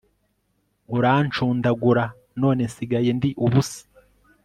[0.95, 2.05] urancundagura
[2.41, 3.81] none nsigaye ndi ubusa